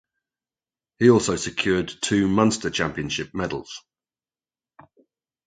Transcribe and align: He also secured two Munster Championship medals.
He 0.97 1.11
also 1.11 1.35
secured 1.35 1.93
two 2.01 2.27
Munster 2.27 2.71
Championship 2.71 3.35
medals. 3.35 3.83